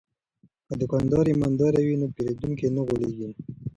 [0.67, 3.29] که دوکاندار ایماندار وي نو پیرودونکی نه غولیږي.